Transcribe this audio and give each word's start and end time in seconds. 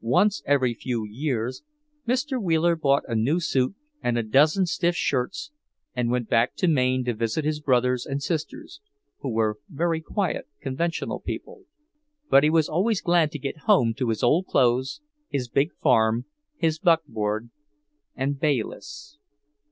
Once 0.00 0.42
every 0.46 0.74
few 0.74 1.06
years, 1.08 1.62
Mr. 2.08 2.42
Wheeler 2.42 2.74
bought 2.74 3.04
a 3.06 3.14
new 3.14 3.38
suit 3.38 3.76
and 4.02 4.18
a 4.18 4.22
dozen 4.24 4.66
stiff 4.66 4.96
shirts 4.96 5.52
and 5.94 6.10
went 6.10 6.28
back 6.28 6.56
to 6.56 6.66
Maine 6.66 7.04
to 7.04 7.14
visit 7.14 7.44
his 7.44 7.60
brothers 7.60 8.04
and 8.04 8.20
sisters, 8.20 8.80
who 9.20 9.28
were 9.30 9.60
very 9.68 10.00
quiet, 10.00 10.48
conventional 10.60 11.20
people. 11.20 11.66
But 12.28 12.42
he 12.42 12.50
was 12.50 12.68
always 12.68 13.00
glad 13.00 13.30
to 13.30 13.38
get 13.38 13.58
home 13.70 13.94
to 13.98 14.08
his 14.08 14.24
old 14.24 14.48
clothes, 14.48 15.00
his 15.28 15.48
big 15.48 15.70
farm, 15.80 16.24
his 16.56 16.80
buckboard, 16.80 17.50
and 18.16 18.40
Bayliss. 18.40 19.18